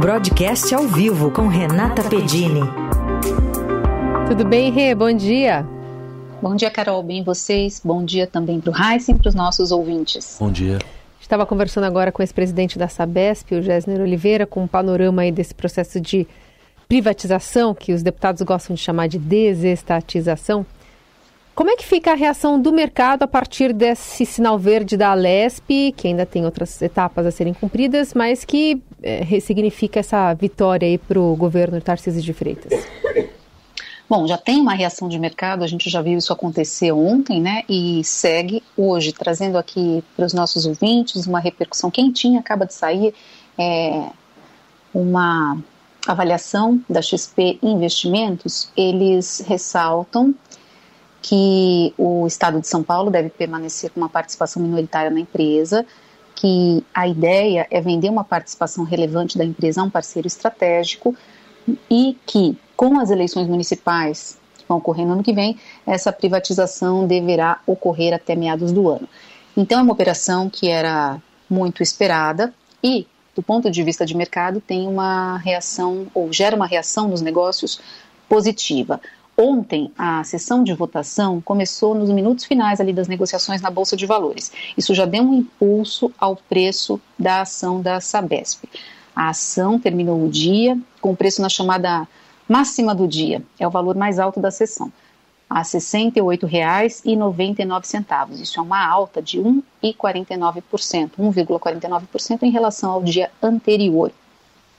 Broadcast 0.00 0.74
ao 0.74 0.84
vivo 0.84 1.30
com 1.30 1.46
Renata 1.46 2.02
Pedini. 2.08 2.62
Tudo 4.26 4.46
bem, 4.46 4.72
Rê? 4.72 4.94
Bom 4.94 5.12
dia. 5.12 5.66
Bom 6.40 6.56
dia, 6.56 6.70
Carol. 6.70 7.02
Bem 7.02 7.22
vocês. 7.22 7.82
Bom 7.84 8.02
dia 8.02 8.26
também 8.26 8.62
para 8.62 8.72
o 8.72 8.74
Heisen 8.74 9.14
e 9.14 9.18
para 9.18 9.28
os 9.28 9.34
nossos 9.34 9.70
ouvintes. 9.70 10.38
Bom 10.40 10.50
dia. 10.50 10.78
Estava 11.20 11.44
conversando 11.44 11.84
agora 11.84 12.10
com 12.10 12.22
o 12.22 12.24
ex-presidente 12.24 12.78
da 12.78 12.88
Sabesp, 12.88 13.54
o 13.54 13.60
Gessner 13.60 14.00
Oliveira, 14.00 14.46
com 14.46 14.62
um 14.62 14.66
panorama 14.66 15.20
aí 15.20 15.30
desse 15.30 15.54
processo 15.54 16.00
de 16.00 16.26
privatização, 16.88 17.74
que 17.74 17.92
os 17.92 18.02
deputados 18.02 18.40
gostam 18.40 18.74
de 18.74 18.80
chamar 18.80 19.06
de 19.06 19.18
desestatização. 19.18 20.64
Como 21.54 21.68
é 21.68 21.76
que 21.76 21.84
fica 21.84 22.12
a 22.12 22.14
reação 22.14 22.58
do 22.58 22.72
mercado 22.72 23.24
a 23.24 23.28
partir 23.28 23.74
desse 23.74 24.24
sinal 24.24 24.58
verde 24.58 24.96
da 24.96 25.10
Alesp, 25.10 25.92
que 25.94 26.08
ainda 26.08 26.24
tem 26.24 26.46
outras 26.46 26.80
etapas 26.80 27.26
a 27.26 27.30
serem 27.30 27.52
cumpridas, 27.52 28.14
mas 28.14 28.46
que 28.46 28.82
é, 29.02 29.22
ressignifica 29.22 30.00
essa 30.00 30.32
vitória 30.34 30.86
aí 30.86 30.98
para 30.98 31.18
o 31.18 31.34
governo 31.36 31.80
Tarcísio 31.80 32.22
de 32.22 32.32
Freitas? 32.32 32.86
Bom, 34.08 34.26
já 34.26 34.36
tem 34.36 34.60
uma 34.60 34.74
reação 34.74 35.08
de 35.08 35.18
mercado, 35.20 35.62
a 35.62 35.68
gente 35.68 35.88
já 35.88 36.02
viu 36.02 36.18
isso 36.18 36.32
acontecer 36.32 36.90
ontem, 36.90 37.40
né? 37.40 37.62
E 37.68 38.02
segue 38.02 38.60
hoje, 38.76 39.12
trazendo 39.12 39.56
aqui 39.56 40.02
para 40.16 40.26
os 40.26 40.34
nossos 40.34 40.66
ouvintes 40.66 41.28
uma 41.28 41.38
repercussão 41.38 41.92
quentinha, 41.92 42.40
acaba 42.40 42.66
de 42.66 42.74
sair 42.74 43.14
é, 43.56 44.10
uma 44.92 45.62
avaliação 46.08 46.80
da 46.88 47.00
XP 47.00 47.60
Investimentos. 47.62 48.72
Eles 48.76 49.44
ressaltam 49.46 50.34
que 51.22 51.94
o 51.96 52.26
Estado 52.26 52.60
de 52.60 52.66
São 52.66 52.82
Paulo 52.82 53.12
deve 53.12 53.30
permanecer 53.30 53.90
com 53.90 54.00
uma 54.00 54.08
participação 54.08 54.60
minoritária 54.60 55.10
na 55.10 55.20
empresa, 55.20 55.86
que 56.40 56.82
a 56.94 57.06
ideia 57.06 57.66
é 57.70 57.82
vender 57.82 58.08
uma 58.08 58.24
participação 58.24 58.82
relevante 58.82 59.36
da 59.36 59.44
empresa 59.44 59.82
a 59.82 59.84
um 59.84 59.90
parceiro 59.90 60.26
estratégico 60.26 61.14
e 61.90 62.16
que, 62.24 62.56
com 62.74 62.98
as 62.98 63.10
eleições 63.10 63.46
municipais 63.46 64.38
que 64.56 64.64
vão 64.66 64.78
ocorrer 64.78 65.06
no 65.06 65.12
ano 65.12 65.22
que 65.22 65.34
vem, 65.34 65.58
essa 65.86 66.10
privatização 66.10 67.06
deverá 67.06 67.60
ocorrer 67.66 68.14
até 68.14 68.34
meados 68.34 68.72
do 68.72 68.88
ano. 68.88 69.06
Então, 69.54 69.80
é 69.80 69.82
uma 69.82 69.92
operação 69.92 70.48
que 70.48 70.70
era 70.70 71.20
muito 71.48 71.82
esperada 71.82 72.54
e, 72.82 73.06
do 73.36 73.42
ponto 73.42 73.70
de 73.70 73.82
vista 73.82 74.06
de 74.06 74.16
mercado, 74.16 74.62
tem 74.62 74.88
uma 74.88 75.36
reação, 75.36 76.06
ou 76.14 76.32
gera 76.32 76.56
uma 76.56 76.66
reação 76.66 77.06
nos 77.06 77.20
negócios 77.20 77.82
positiva. 78.30 78.98
Ontem, 79.42 79.90
a 79.96 80.22
sessão 80.22 80.62
de 80.62 80.74
votação 80.74 81.40
começou 81.40 81.94
nos 81.94 82.10
minutos 82.10 82.44
finais 82.44 82.78
ali 82.78 82.92
das 82.92 83.08
negociações 83.08 83.62
na 83.62 83.70
Bolsa 83.70 83.96
de 83.96 84.04
Valores. 84.04 84.52
Isso 84.76 84.94
já 84.94 85.06
deu 85.06 85.22
um 85.22 85.32
impulso 85.32 86.12
ao 86.18 86.36
preço 86.36 87.00
da 87.18 87.40
ação 87.40 87.80
da 87.80 88.02
Sabesp. 88.02 88.64
A 89.16 89.30
ação 89.30 89.78
terminou 89.78 90.22
o 90.22 90.28
dia 90.28 90.78
com 91.00 91.12
o 91.12 91.16
preço 91.16 91.40
na 91.40 91.48
chamada 91.48 92.06
máxima 92.46 92.94
do 92.94 93.08
dia, 93.08 93.42
é 93.58 93.66
o 93.66 93.70
valor 93.70 93.96
mais 93.96 94.18
alto 94.18 94.40
da 94.40 94.50
sessão, 94.50 94.92
a 95.48 95.60
R$ 95.60 95.64
68,99. 95.64 98.42
Isso 98.42 98.60
é 98.60 98.62
uma 98.62 98.86
alta 98.86 99.22
de 99.22 99.40
1,49%, 99.40 101.12
1,49% 101.18 102.42
em 102.42 102.50
relação 102.50 102.90
ao 102.90 103.02
dia 103.02 103.30
anterior. 103.42 104.12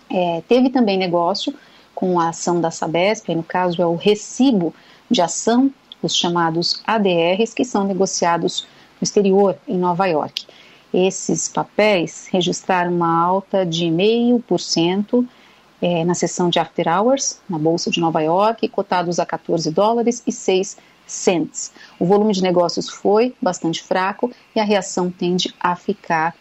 É, 0.07 0.43
teve 0.47 0.69
também 0.69 0.99
negócio 0.99 1.51
com 1.93 2.19
a 2.19 2.29
ação 2.29 2.59
da 2.59 2.71
Sabesp, 2.71 3.29
no 3.35 3.43
caso 3.43 3.81
é 3.81 3.85
o 3.85 3.95
recibo 3.95 4.73
de 5.09 5.21
ação, 5.21 5.71
os 6.01 6.15
chamados 6.15 6.81
ADRs, 6.85 7.53
que 7.53 7.63
são 7.63 7.83
negociados 7.83 8.67
no 8.99 9.03
exterior, 9.03 9.57
em 9.67 9.77
Nova 9.77 10.07
York. 10.07 10.45
Esses 10.93 11.47
papéis 11.47 12.27
registraram 12.31 12.91
uma 12.91 13.21
alta 13.21 13.65
de 13.65 13.85
0,5% 13.85 15.27
é, 15.81 16.03
na 16.03 16.13
sessão 16.13 16.49
de 16.49 16.59
After 16.59 16.87
Hours, 16.87 17.39
na 17.49 17.57
Bolsa 17.57 17.89
de 17.89 17.99
Nova 17.99 18.21
York, 18.21 18.67
cotados 18.69 19.19
a 19.19 19.25
14 19.25 19.71
dólares 19.71 20.21
e 20.27 20.31
6 20.31 20.77
cents. 21.07 21.73
O 21.99 22.05
volume 22.05 22.33
de 22.33 22.41
negócios 22.41 22.89
foi 22.89 23.35
bastante 23.41 23.81
fraco 23.81 24.31
e 24.55 24.59
a 24.59 24.63
reação 24.63 25.09
tende 25.09 25.53
a 25.59 25.75
ficar 25.75 26.35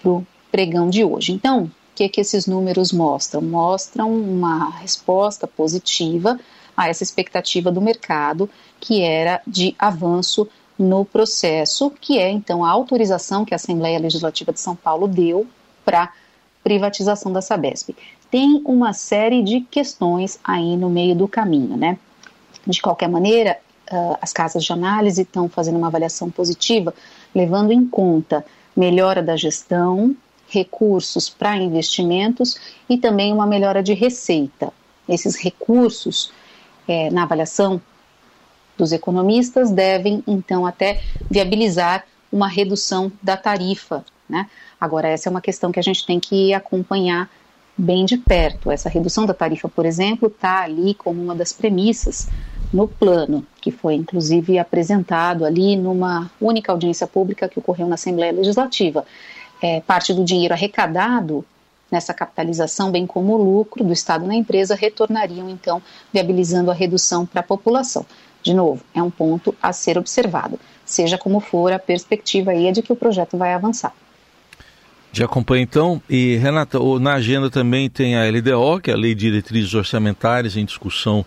para 0.00 0.10
o 0.10 0.26
pregão 0.50 0.90
de 0.90 1.04
hoje. 1.04 1.32
Então, 1.32 1.70
que, 2.02 2.08
que 2.08 2.20
esses 2.20 2.46
números 2.46 2.92
mostram? 2.92 3.40
Mostram 3.40 4.12
uma 4.12 4.70
resposta 4.70 5.46
positiva 5.46 6.38
a 6.76 6.88
essa 6.88 7.02
expectativa 7.02 7.70
do 7.70 7.80
mercado, 7.80 8.48
que 8.80 9.02
era 9.02 9.40
de 9.46 9.74
avanço 9.78 10.48
no 10.78 11.04
processo, 11.04 11.90
que 12.00 12.18
é 12.18 12.30
então 12.30 12.64
a 12.64 12.70
autorização 12.70 13.44
que 13.44 13.54
a 13.54 13.56
Assembleia 13.56 13.98
Legislativa 13.98 14.52
de 14.52 14.60
São 14.60 14.74
Paulo 14.74 15.06
deu 15.06 15.46
para 15.84 16.12
privatização 16.64 17.32
da 17.32 17.42
Sabesp. 17.42 17.90
Tem 18.30 18.62
uma 18.64 18.92
série 18.92 19.42
de 19.42 19.60
questões 19.60 20.40
aí 20.42 20.76
no 20.76 20.88
meio 20.88 21.14
do 21.14 21.28
caminho, 21.28 21.76
né? 21.76 21.98
De 22.66 22.80
qualquer 22.80 23.08
maneira, 23.08 23.58
uh, 23.92 24.16
as 24.20 24.32
casas 24.32 24.64
de 24.64 24.72
análise 24.72 25.22
estão 25.22 25.48
fazendo 25.48 25.76
uma 25.76 25.88
avaliação 25.88 26.30
positiva, 26.30 26.94
levando 27.34 27.72
em 27.72 27.86
conta 27.86 28.44
melhora 28.74 29.22
da 29.22 29.36
gestão, 29.36 30.16
recursos 30.52 31.30
para 31.30 31.56
investimentos 31.56 32.58
e 32.88 32.98
também 32.98 33.32
uma 33.32 33.46
melhora 33.46 33.82
de 33.82 33.94
receita. 33.94 34.72
Esses 35.08 35.34
recursos, 35.34 36.30
é, 36.86 37.10
na 37.10 37.22
avaliação 37.22 37.80
dos 38.76 38.92
economistas, 38.92 39.70
devem 39.70 40.22
então 40.26 40.66
até 40.66 41.00
viabilizar 41.30 42.04
uma 42.30 42.48
redução 42.48 43.10
da 43.22 43.36
tarifa. 43.36 44.04
Né? 44.28 44.48
Agora, 44.80 45.08
essa 45.08 45.28
é 45.28 45.30
uma 45.30 45.40
questão 45.40 45.72
que 45.72 45.80
a 45.80 45.82
gente 45.82 46.06
tem 46.06 46.20
que 46.20 46.52
acompanhar 46.52 47.30
bem 47.76 48.04
de 48.04 48.18
perto. 48.18 48.70
Essa 48.70 48.88
redução 48.88 49.24
da 49.24 49.34
tarifa, 49.34 49.68
por 49.68 49.86
exemplo, 49.86 50.28
está 50.28 50.62
ali 50.62 50.94
como 50.94 51.22
uma 51.22 51.34
das 51.34 51.52
premissas 51.52 52.28
no 52.72 52.86
plano, 52.86 53.46
que 53.60 53.70
foi 53.70 53.94
inclusive 53.94 54.58
apresentado 54.58 55.44
ali 55.44 55.76
numa 55.76 56.30
única 56.40 56.72
audiência 56.72 57.06
pública 57.06 57.48
que 57.48 57.58
ocorreu 57.58 57.86
na 57.86 57.94
Assembleia 57.94 58.32
Legislativa 58.32 59.04
é, 59.62 59.80
parte 59.80 60.12
do 60.12 60.24
dinheiro 60.24 60.52
arrecadado 60.52 61.44
nessa 61.90 62.12
capitalização, 62.12 62.90
bem 62.90 63.06
como 63.06 63.34
o 63.34 63.42
lucro 63.42 63.84
do 63.84 63.92
Estado 63.92 64.26
na 64.26 64.34
empresa, 64.34 64.74
retornariam 64.74 65.48
então, 65.48 65.80
viabilizando 66.12 66.70
a 66.70 66.74
redução 66.74 67.24
para 67.24 67.40
a 67.40 67.44
população. 67.44 68.04
De 68.42 68.52
novo, 68.52 68.82
é 68.94 69.02
um 69.02 69.10
ponto 69.10 69.54
a 69.62 69.72
ser 69.72 69.96
observado. 69.96 70.58
Seja 70.84 71.16
como 71.16 71.38
for, 71.38 71.72
a 71.72 71.78
perspectiva 71.78 72.50
aí 72.50 72.66
é 72.66 72.72
de 72.72 72.82
que 72.82 72.92
o 72.92 72.96
projeto 72.96 73.36
vai 73.36 73.54
avançar. 73.54 73.94
Já 75.12 75.26
acompanha 75.26 75.62
então. 75.62 76.02
E, 76.08 76.36
Renata, 76.36 76.78
na 76.98 77.14
agenda 77.14 77.50
também 77.50 77.88
tem 77.88 78.16
a 78.16 78.28
LDO, 78.28 78.80
que 78.80 78.90
é 78.90 78.94
a 78.94 78.96
Lei 78.96 79.14
de 79.14 79.26
Diretrizes 79.26 79.74
Orçamentárias, 79.74 80.56
em 80.56 80.64
discussão 80.64 81.24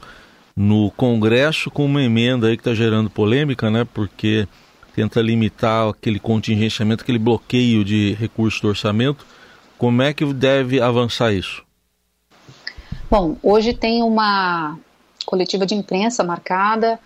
no 0.55 0.89
Congresso, 0.91 1.69
com 1.69 1.85
uma 1.85 2.01
emenda 2.01 2.47
aí 2.47 2.57
que 2.57 2.61
está 2.61 2.73
gerando 2.73 3.09
polêmica, 3.09 3.69
né? 3.69 3.85
Porque 3.93 4.47
tenta 4.95 5.21
limitar 5.21 5.89
aquele 5.89 6.19
contingenciamento, 6.19 7.03
aquele 7.03 7.19
bloqueio 7.19 7.83
de 7.83 8.13
recursos 8.13 8.61
do 8.61 8.69
orçamento. 8.69 9.25
Como 9.77 10.01
é 10.01 10.13
que 10.13 10.25
deve 10.33 10.79
avançar 10.79 11.33
isso? 11.33 11.63
Bom, 13.11 13.37
hoje 13.43 13.73
tem 13.73 14.01
uma 14.01 14.77
coletiva 15.25 15.65
de 15.65 15.75
imprensa 15.75 16.23
marcada 16.23 16.99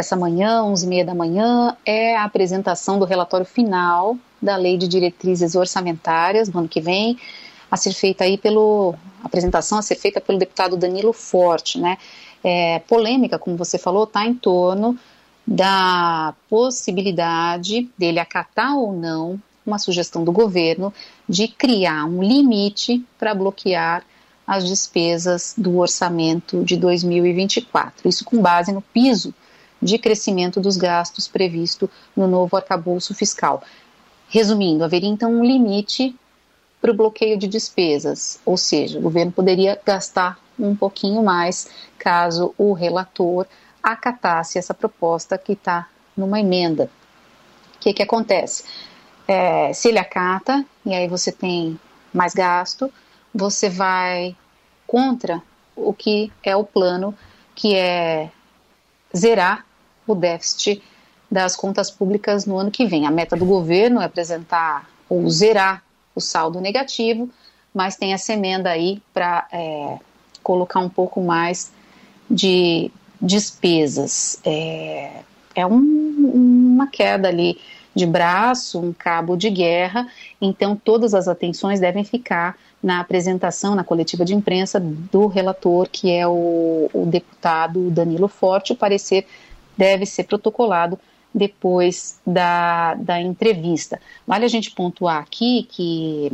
essa 0.00 0.14
manhã, 0.14 0.62
11h30 0.62 1.04
da 1.04 1.14
manhã, 1.14 1.76
é 1.84 2.16
a 2.16 2.24
apresentação 2.24 2.98
do 2.98 3.04
relatório 3.04 3.46
final 3.46 4.16
da 4.40 4.56
Lei 4.56 4.76
de 4.76 4.86
Diretrizes 4.86 5.54
Orçamentárias 5.54 6.48
do 6.48 6.58
ano 6.58 6.68
que 6.68 6.80
vem, 6.80 7.18
a 7.70 7.76
ser 7.76 7.92
feita 7.92 8.24
aí 8.24 8.36
pelo, 8.36 8.94
a 9.22 9.26
apresentação 9.26 9.78
a 9.78 9.82
ser 9.82 9.96
feita 9.96 10.20
pelo 10.20 10.38
deputado 10.38 10.76
Danilo 10.76 11.12
Forte, 11.12 11.80
né? 11.80 11.96
É, 12.44 12.78
polêmica, 12.80 13.38
como 13.38 13.56
você 13.56 13.78
falou, 13.78 14.04
está 14.04 14.24
em 14.24 14.34
torno 14.34 14.96
da 15.46 16.34
possibilidade 16.48 17.88
dele 17.96 18.18
acatar 18.18 18.76
ou 18.76 18.92
não 18.92 19.40
uma 19.64 19.78
sugestão 19.78 20.24
do 20.24 20.32
governo 20.32 20.92
de 21.28 21.48
criar 21.48 22.04
um 22.04 22.22
limite 22.22 23.04
para 23.18 23.34
bloquear 23.34 24.04
as 24.46 24.66
despesas 24.66 25.54
do 25.56 25.78
orçamento 25.78 26.62
de 26.64 26.76
2024. 26.76 28.08
Isso 28.08 28.24
com 28.24 28.40
base 28.40 28.72
no 28.72 28.80
piso 28.80 29.34
de 29.82 29.98
crescimento 29.98 30.60
dos 30.60 30.76
gastos 30.76 31.26
previsto 31.26 31.90
no 32.16 32.26
novo 32.26 32.56
arcabouço 32.56 33.14
fiscal. 33.14 33.62
Resumindo, 34.28 34.84
haveria 34.84 35.08
então 35.08 35.32
um 35.32 35.44
limite 35.44 36.14
para 36.80 36.90
o 36.90 36.94
bloqueio 36.94 37.36
de 37.36 37.48
despesas, 37.48 38.38
ou 38.44 38.56
seja, 38.56 38.98
o 38.98 39.02
governo 39.02 39.32
poderia 39.32 39.80
gastar 39.84 40.38
um 40.58 40.74
pouquinho 40.74 41.22
mais 41.22 41.68
caso 41.98 42.54
o 42.56 42.72
relator 42.72 43.46
acatasse 43.92 44.58
essa 44.58 44.74
proposta 44.74 45.38
que 45.38 45.52
está 45.52 45.88
numa 46.16 46.40
emenda. 46.40 46.90
O 47.74 47.78
que, 47.78 47.92
que 47.92 48.02
acontece? 48.02 48.64
É, 49.28 49.72
se 49.72 49.88
ele 49.88 49.98
acata, 49.98 50.64
e 50.84 50.94
aí 50.94 51.08
você 51.08 51.30
tem 51.30 51.78
mais 52.12 52.34
gasto, 52.34 52.92
você 53.34 53.68
vai 53.68 54.36
contra 54.86 55.42
o 55.74 55.92
que 55.92 56.32
é 56.42 56.56
o 56.56 56.64
plano, 56.64 57.14
que 57.54 57.74
é 57.74 58.30
zerar 59.16 59.64
o 60.06 60.14
déficit 60.14 60.82
das 61.30 61.56
contas 61.56 61.90
públicas 61.90 62.46
no 62.46 62.56
ano 62.56 62.70
que 62.70 62.86
vem. 62.86 63.06
A 63.06 63.10
meta 63.10 63.36
do 63.36 63.44
governo 63.44 64.00
é 64.00 64.04
apresentar 64.04 64.88
ou 65.08 65.28
zerar 65.28 65.82
o 66.14 66.20
saldo 66.20 66.60
negativo 66.60 67.30
mas 67.76 67.94
tem 67.94 68.14
essa 68.14 68.32
emenda 68.32 68.70
aí 68.70 69.02
para 69.12 69.46
é, 69.52 69.98
colocar 70.42 70.80
um 70.80 70.88
pouco 70.88 71.20
mais 71.20 71.70
de 72.28 72.90
despesas. 73.20 74.38
É, 74.44 75.20
é 75.54 75.66
um, 75.66 76.32
uma 76.34 76.86
queda 76.86 77.28
ali 77.28 77.58
de 77.94 78.04
braço, 78.04 78.78
um 78.78 78.92
cabo 78.92 79.36
de 79.36 79.48
guerra, 79.48 80.06
então 80.40 80.76
todas 80.76 81.14
as 81.14 81.28
atenções 81.28 81.80
devem 81.80 82.04
ficar 82.04 82.58
na 82.82 83.00
apresentação, 83.00 83.74
na 83.74 83.82
coletiva 83.82 84.22
de 84.22 84.34
imprensa 84.34 84.78
do 84.78 85.26
relator, 85.26 85.88
que 85.90 86.12
é 86.12 86.26
o, 86.26 86.90
o 86.92 87.06
deputado 87.06 87.90
Danilo 87.90 88.28
Forte. 88.28 88.74
O 88.74 88.76
parecer 88.76 89.26
deve 89.76 90.04
ser 90.04 90.24
protocolado 90.24 90.98
depois 91.34 92.20
da, 92.26 92.94
da 92.94 93.20
entrevista. 93.20 94.00
Vale 94.26 94.44
a 94.44 94.48
gente 94.48 94.70
pontuar 94.70 95.22
aqui 95.22 95.66
que 95.70 96.32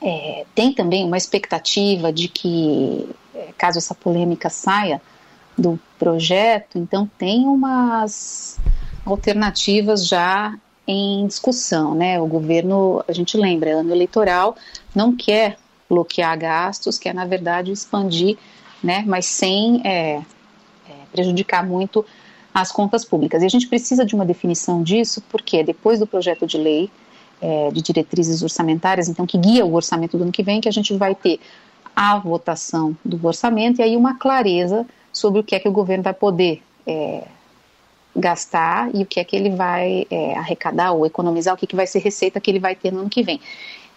é, 0.00 0.44
tem 0.54 0.72
também 0.72 1.04
uma 1.04 1.16
expectativa 1.16 2.12
de 2.12 2.28
que, 2.28 3.08
é, 3.34 3.48
caso 3.56 3.78
essa 3.78 3.94
polêmica 3.94 4.50
saia 4.50 5.00
do 5.56 5.78
projeto, 5.98 6.78
então 6.78 7.08
tem 7.18 7.46
umas 7.46 8.58
alternativas 9.04 10.06
já 10.06 10.54
em 10.86 11.26
discussão, 11.26 11.94
né? 11.94 12.20
O 12.20 12.26
governo, 12.26 13.04
a 13.06 13.12
gente 13.12 13.36
lembra, 13.36 13.70
é 13.70 13.72
ano 13.74 13.92
eleitoral, 13.92 14.56
não 14.94 15.14
quer 15.14 15.58
bloquear 15.88 16.36
gastos, 16.38 16.98
quer 16.98 17.14
na 17.14 17.24
verdade 17.24 17.70
expandir, 17.70 18.36
né? 18.82 19.04
Mas 19.06 19.26
sem 19.26 19.80
é, 19.84 20.16
é, 20.16 20.22
prejudicar 21.12 21.64
muito 21.64 22.04
as 22.52 22.72
contas 22.72 23.04
públicas. 23.04 23.42
E 23.42 23.46
a 23.46 23.48
gente 23.48 23.68
precisa 23.68 24.04
de 24.04 24.14
uma 24.14 24.24
definição 24.24 24.82
disso, 24.82 25.22
porque 25.30 25.62
depois 25.62 25.98
do 25.98 26.06
projeto 26.06 26.46
de 26.46 26.58
lei 26.58 26.90
é, 27.40 27.70
de 27.70 27.82
diretrizes 27.82 28.42
orçamentárias, 28.42 29.08
então 29.08 29.26
que 29.26 29.38
guia 29.38 29.64
o 29.64 29.74
orçamento 29.74 30.16
do 30.16 30.24
ano 30.24 30.32
que 30.32 30.42
vem, 30.42 30.60
que 30.60 30.68
a 30.68 30.72
gente 30.72 30.94
vai 30.94 31.14
ter 31.14 31.40
a 31.94 32.18
votação 32.18 32.96
do 33.04 33.24
orçamento 33.26 33.80
e 33.80 33.82
aí 33.82 33.96
uma 33.96 34.14
clareza 34.14 34.86
sobre 35.12 35.40
o 35.40 35.44
que 35.44 35.54
é 35.54 35.60
que 35.60 35.68
o 35.68 35.72
governo 35.72 36.02
vai 36.02 36.14
poder 36.14 36.62
é, 36.86 37.24
gastar 38.14 38.94
e 38.94 39.02
o 39.02 39.06
que 39.06 39.20
é 39.20 39.24
que 39.24 39.36
ele 39.36 39.50
vai 39.50 40.06
é, 40.10 40.36
arrecadar 40.36 40.92
ou 40.92 41.06
economizar, 41.06 41.54
o 41.54 41.56
que, 41.56 41.66
que 41.66 41.76
vai 41.76 41.86
ser 41.86 42.00
receita 42.00 42.40
que 42.40 42.50
ele 42.50 42.58
vai 42.58 42.74
ter 42.74 42.92
no 42.92 43.00
ano 43.00 43.10
que 43.10 43.22
vem. 43.22 43.40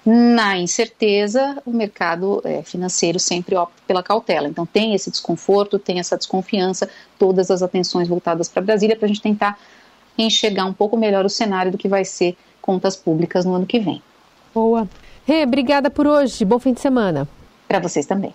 Na 0.06 0.56
incerteza, 0.56 1.58
o 1.66 1.72
mercado 1.72 2.40
é, 2.46 2.62
financeiro 2.62 3.20
sempre 3.20 3.56
opta 3.56 3.82
pela 3.88 4.04
cautela. 4.04 4.48
Então, 4.48 4.64
tem 4.64 4.94
esse 4.94 5.10
desconforto, 5.10 5.80
tem 5.80 6.00
essa 6.00 6.16
desconfiança, 6.16 6.88
todas 7.18 7.50
as 7.50 7.64
atenções 7.64 8.08
voltadas 8.08 8.48
para 8.48 8.62
Brasília 8.62 8.96
para 8.96 9.06
a 9.06 9.08
gente 9.08 9.22
tentar 9.22 9.58
enxergar 10.16 10.66
um 10.66 10.74
pouco 10.74 10.96
melhor 10.96 11.26
o 11.26 11.30
cenário 11.30 11.72
do 11.72 11.78
que 11.78 11.88
vai 11.88 12.06
ser 12.06 12.38
contas 12.62 12.96
públicas 12.96 13.46
no 13.46 13.56
ano 13.56 13.66
que 13.66 13.80
vem. 13.80 14.02
Boa. 14.54 14.88
Rê, 15.26 15.44
obrigada 15.44 15.90
por 15.90 16.06
hoje. 16.06 16.46
Bom 16.46 16.60
fim 16.60 16.74
de 16.74 16.82
semana. 16.82 17.28
Para 17.68 17.80
vocês 17.80 18.06
também. 18.06 18.34